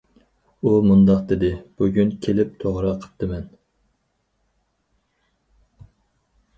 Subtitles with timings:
[0.61, 1.51] ئۇ مۇنداق دېدى:
[1.83, 3.47] بۈگۈن كېلىپ توغرا قىپتىمەن!